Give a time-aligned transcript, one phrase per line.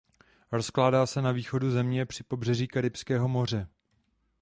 [0.51, 3.67] Rozkládá se na východu země při pobřeží Karibského moře.